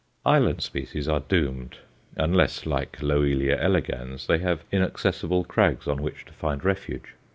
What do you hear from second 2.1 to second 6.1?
unless, like Loelia elegans, they have inaccessible crags on